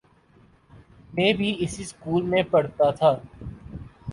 [1.13, 3.11] میں بھی اسی سکول میں پڑھتا تھا۔